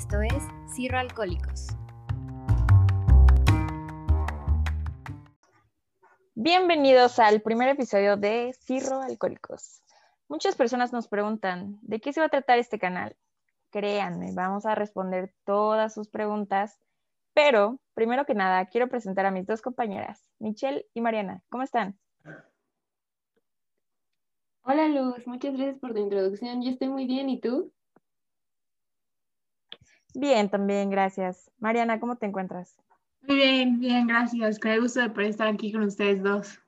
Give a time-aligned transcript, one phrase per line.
[0.00, 0.42] Esto es
[0.74, 1.66] Cirro Alcohólicos.
[6.34, 9.82] Bienvenidos al primer episodio de Cirro Alcohólicos.
[10.26, 13.14] Muchas personas nos preguntan, ¿de qué se va a tratar este canal?
[13.68, 16.80] Créanme, vamos a responder todas sus preguntas,
[17.34, 21.42] pero primero que nada quiero presentar a mis dos compañeras, Michelle y Mariana.
[21.50, 21.98] ¿Cómo están?
[24.62, 26.62] Hola Luz, muchas gracias por tu introducción.
[26.62, 27.70] Yo estoy muy bien, ¿y tú?
[30.14, 31.50] Bien, también, gracias.
[31.58, 32.76] Mariana, ¿cómo te encuentras?
[33.22, 34.58] Muy bien, bien, gracias.
[34.64, 36.58] El gusto de poder estar aquí con ustedes dos.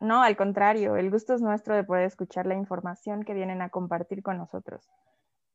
[0.00, 3.68] No, al contrario, el gusto es nuestro de poder escuchar la información que vienen a
[3.68, 4.90] compartir con nosotros.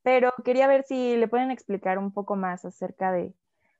[0.04, 3.34] Pero quería ver si le pueden explicar un poco más acerca de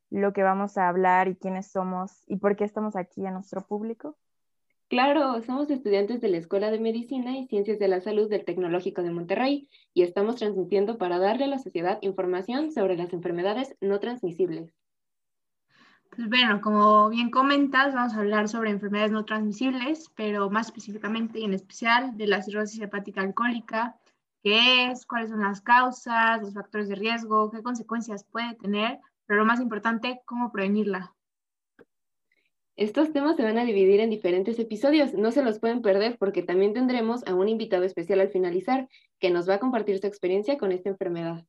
[0.10, 3.62] lo que vamos a hablar y quiénes somos y por qué estamos aquí a nuestro
[3.62, 4.18] público.
[4.88, 9.02] Claro, somos estudiantes de la Escuela de Medicina y Ciencias de la Salud del Tecnológico
[9.02, 14.00] de Monterrey y estamos transmitiendo para darle a la sociedad información sobre las enfermedades no
[14.00, 14.76] transmisibles.
[16.16, 21.40] Pues bueno, como bien comentas, vamos a hablar sobre enfermedades no transmisibles, pero más específicamente
[21.40, 24.00] y en especial de la cirrosis hepática alcohólica,
[24.44, 29.40] qué es, cuáles son las causas, los factores de riesgo, qué consecuencias puede tener, pero
[29.40, 31.15] lo más importante, cómo prevenirla.
[32.78, 36.44] Estos temas se van a dividir en diferentes episodios, no se los pueden perder porque
[36.44, 40.58] también tendremos a un invitado especial al finalizar que nos va a compartir su experiencia
[40.58, 41.46] con esta enfermedad.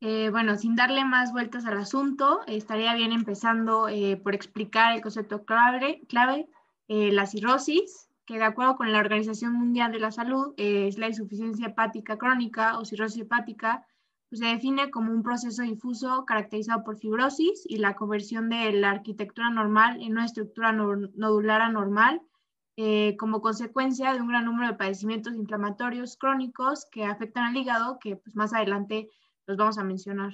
[0.00, 5.00] Eh, bueno, sin darle más vueltas al asunto, estaría bien empezando eh, por explicar el
[5.00, 6.48] concepto clave, clave
[6.88, 11.06] eh, la cirrosis, que de acuerdo con la Organización Mundial de la Salud es la
[11.06, 13.86] insuficiencia hepática crónica o cirrosis hepática
[14.32, 19.50] se define como un proceso difuso caracterizado por fibrosis y la conversión de la arquitectura
[19.50, 22.20] normal en una estructura nodular anormal
[22.78, 27.98] eh, como consecuencia de un gran número de padecimientos inflamatorios crónicos que afectan al hígado,
[27.98, 29.08] que pues, más adelante
[29.46, 30.32] los vamos a mencionar.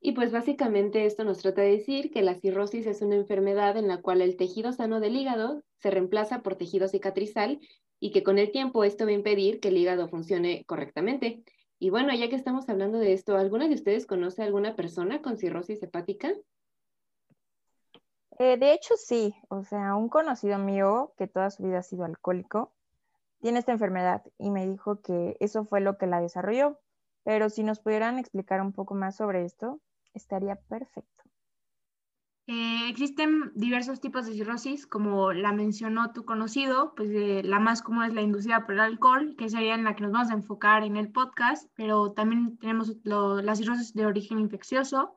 [0.00, 3.88] Y pues básicamente esto nos trata de decir que la cirrosis es una enfermedad en
[3.88, 7.58] la cual el tejido sano del hígado se reemplaza por tejido cicatrizal
[7.98, 11.42] y que con el tiempo esto va a impedir que el hígado funcione correctamente.
[11.78, 15.20] Y bueno, ya que estamos hablando de esto, ¿alguna de ustedes conoce a alguna persona
[15.20, 16.32] con cirrosis hepática?
[18.38, 19.34] Eh, de hecho, sí.
[19.48, 22.72] O sea, un conocido mío que toda su vida ha sido alcohólico
[23.40, 26.80] tiene esta enfermedad y me dijo que eso fue lo que la desarrolló.
[27.22, 29.80] Pero si nos pudieran explicar un poco más sobre esto,
[30.14, 31.24] estaría perfecto.
[32.48, 37.82] Eh, existen diversos tipos de cirrosis, como la mencionó tu conocido, pues eh, la más
[37.82, 40.34] común es la inducida por el alcohol, que sería en la que nos vamos a
[40.34, 45.16] enfocar en el podcast, pero también tenemos la cirrosis de origen infeccioso,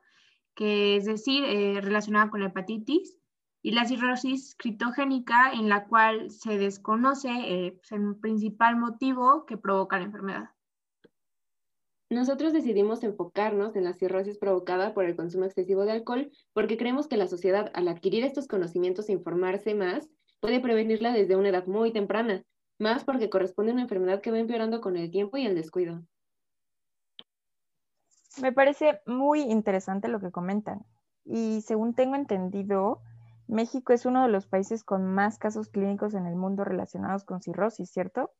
[0.56, 3.16] que es decir, eh, relacionada con la hepatitis,
[3.62, 9.98] y la cirrosis criptogénica, en la cual se desconoce pues, el principal motivo que provoca
[9.98, 10.50] la enfermedad.
[12.10, 17.06] Nosotros decidimos enfocarnos en la cirrosis provocada por el consumo excesivo de alcohol porque creemos
[17.06, 20.10] que la sociedad, al adquirir estos conocimientos e informarse más,
[20.40, 22.42] puede prevenirla desde una edad muy temprana,
[22.80, 26.02] más porque corresponde a una enfermedad que va empeorando con el tiempo y el descuido.
[28.42, 30.84] Me parece muy interesante lo que comentan.
[31.24, 33.02] Y según tengo entendido,
[33.46, 37.40] México es uno de los países con más casos clínicos en el mundo relacionados con
[37.40, 38.32] cirrosis, ¿cierto?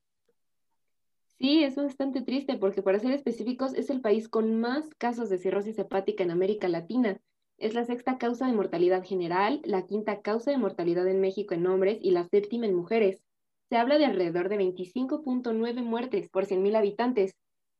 [1.40, 5.38] Sí, es bastante triste porque para ser específicos es el país con más casos de
[5.38, 7.20] cirrosis hepática en América Latina.
[7.58, 11.66] Es la sexta causa de mortalidad general, la quinta causa de mortalidad en México en
[11.66, 13.24] hombres y la séptima en mujeres.
[13.70, 17.34] Se habla de alrededor de 25.9 muertes por 100.000 habitantes,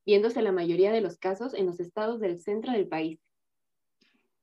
[0.07, 3.21] viéndose la mayoría de los casos en los estados del centro del país.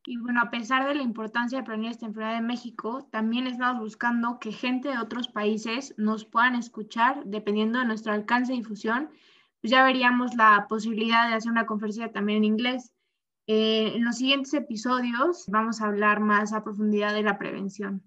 [0.09, 3.83] Y bueno, a pesar de la importancia de prevenir esta enfermedad en México, también estamos
[3.83, 9.09] buscando que gente de otros países nos puedan escuchar dependiendo de nuestro alcance y difusión.
[9.59, 12.93] Pues ya veríamos la posibilidad de hacer una conferencia también en inglés.
[13.47, 18.01] Eh, en los siguientes episodios vamos a hablar más a profundidad de la prevención.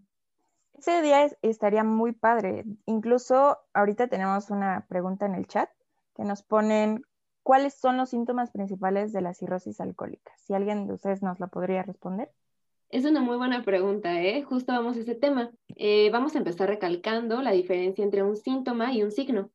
[0.79, 2.65] Ese día estaría muy padre.
[2.87, 5.69] Incluso ahorita tenemos una pregunta en el chat
[6.17, 7.05] que nos ponen
[7.43, 10.33] ¿Cuáles son los síntomas principales de la cirrosis alcohólica?
[10.37, 12.31] Si alguien de ustedes nos la podría responder.
[12.91, 14.43] Es una muy buena pregunta, ¿eh?
[14.43, 15.51] Justo vamos a ese tema.
[15.77, 19.51] Eh, vamos a empezar recalcando la diferencia entre un síntoma y un signo.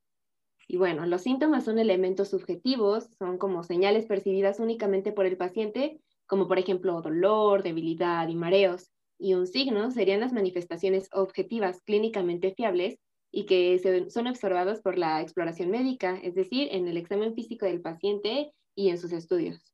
[0.67, 6.01] Y bueno, los síntomas son elementos subjetivos, son como señales percibidas únicamente por el paciente,
[6.25, 8.89] como por ejemplo dolor, debilidad y mareos.
[9.19, 12.99] Y un signo serían las manifestaciones objetivas clínicamente fiables
[13.35, 17.81] y que son observados por la exploración médica, es decir, en el examen físico del
[17.81, 19.73] paciente y en sus estudios.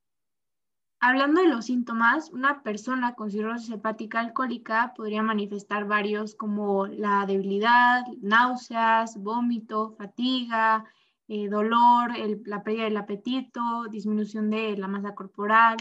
[0.99, 7.23] Hablando de los síntomas, una persona con cirrosis hepática alcohólica podría manifestar varios como la
[7.27, 10.83] debilidad, náuseas, vómito, fatiga,
[11.27, 12.13] eh, dolor,
[12.45, 15.77] la pérdida del apetito, disminución de la masa corporal,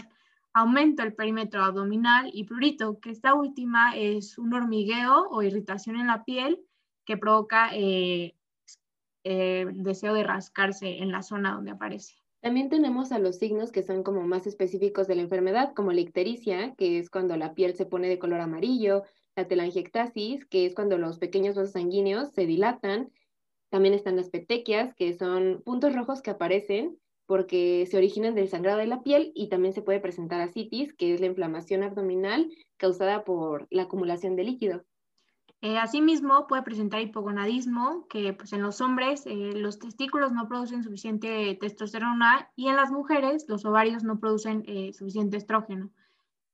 [0.53, 6.05] aumento del perímetro abdominal y prurito, que esta última es un hormigueo o irritación en
[6.05, 6.59] la piel
[7.11, 8.35] que provoca eh,
[9.25, 12.15] eh, deseo de rascarse en la zona donde aparece.
[12.39, 15.99] También tenemos a los signos que son como más específicos de la enfermedad, como la
[15.99, 19.03] ictericia, que es cuando la piel se pone de color amarillo,
[19.35, 23.11] la telangiectasis, que es cuando los pequeños vasos sanguíneos se dilatan.
[23.69, 28.77] También están las petequias, que son puntos rojos que aparecen porque se originan del sangrado
[28.77, 33.25] de la piel y también se puede presentar ascitis, que es la inflamación abdominal causada
[33.25, 34.85] por la acumulación de líquido.
[35.63, 40.83] Eh, asimismo, puede presentar hipogonadismo, que pues, en los hombres eh, los testículos no producen
[40.83, 45.91] suficiente testosterona y en las mujeres los ovarios no producen eh, suficiente estrógeno.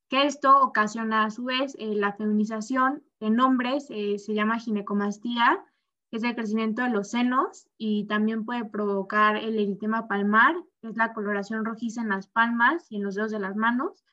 [0.09, 3.03] Que esto ocasiona a su vez la feminización.
[3.19, 5.65] En hombres se llama ginecomastía,
[6.09, 10.87] que es el crecimiento de los senos y también puede provocar el eritema palmar, que
[10.87, 14.05] es la coloración rojiza en las palmas y en los dedos de las manos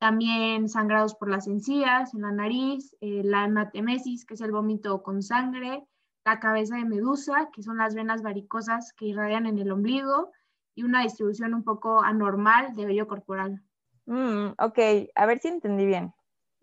[0.00, 5.02] también sangrados por las encías, en la nariz, eh, la hematemesis, que es el vómito
[5.02, 5.86] con sangre,
[6.24, 10.30] la cabeza de medusa, que son las venas varicosas que irradian en el ombligo,
[10.74, 13.62] y una distribución un poco anormal de vello corporal.
[14.06, 14.78] Mm, ok,
[15.14, 16.14] a ver si entendí bien.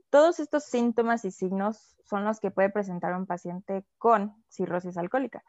[0.10, 5.44] Todos estos síntomas y signos son los que puede presentar un paciente con cirrosis alcohólica,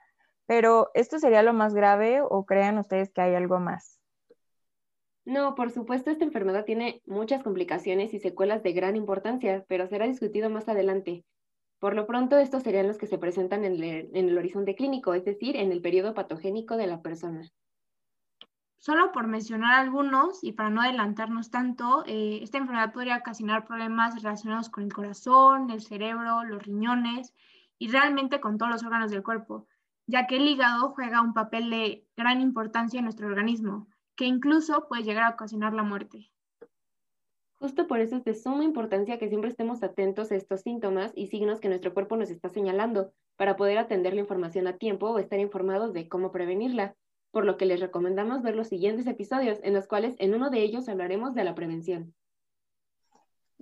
[0.45, 3.98] pero ¿esto sería lo más grave o creen ustedes que hay algo más?
[5.29, 10.07] No, por supuesto, esta enfermedad tiene muchas complicaciones y secuelas de gran importancia, pero será
[10.07, 11.23] discutido más adelante.
[11.79, 13.75] Por lo pronto, estos serían los que se presentan en
[14.15, 17.47] el, horizonte clínico, es decir, en el periodo patogénico de la persona.
[18.79, 24.15] Solo por mencionar algunos y para no adelantarnos tanto, eh, esta enfermedad podría ocasionar problemas
[24.23, 27.35] relacionados con el corazón, el cerebro, los riñones
[27.79, 29.67] y realmente con todos los órganos del cuerpo,
[30.07, 34.89] ya que el hígado juega un papel de gran importancia en nuestro organismo que incluso
[34.89, 36.33] puede llegar a ocasionar la muerte.
[37.61, 41.29] Justo por eso es de suma importancia que siempre estemos atentos a estos síntomas y
[41.29, 45.21] signos que nuestro cuerpo nos está señalando para poder atender la información a tiempo o
[45.21, 46.97] estar informados de cómo prevenirla,
[47.31, 50.63] por lo que les recomendamos ver los siguientes episodios en los cuales en uno de
[50.63, 52.13] ellos hablaremos de la prevención.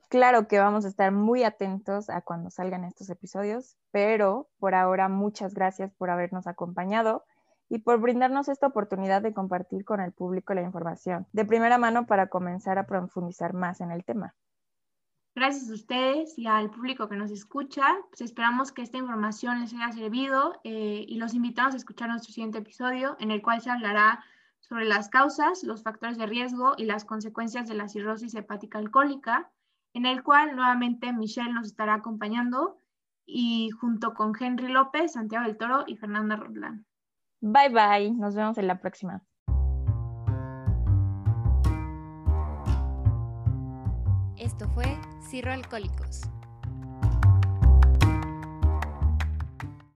[0.08, 5.10] Claro que vamos a estar muy atentos a cuando salgan estos episodios, pero por ahora
[5.10, 7.24] muchas gracias por habernos acompañado
[7.68, 12.06] y por brindarnos esta oportunidad de compartir con el público la información de primera mano
[12.06, 14.34] para comenzar a profundizar más en el tema.
[15.34, 17.84] Gracias a ustedes y al público que nos escucha.
[18.08, 22.32] Pues esperamos que esta información les haya servido eh, y los invitamos a escuchar nuestro
[22.32, 24.24] siguiente episodio en el cual se hablará
[24.60, 29.50] sobre las causas, los factores de riesgo y las consecuencias de la cirrosis hepática alcohólica,
[29.92, 32.80] en el cual nuevamente Michelle nos estará acompañando
[33.26, 36.86] y junto con Henry López, Santiago del Toro y Fernanda Rodlán.
[37.40, 39.22] Bye bye, nos vemos en la próxima.
[44.36, 44.98] Esto fue
[45.28, 46.22] Cirro Alcohólicos.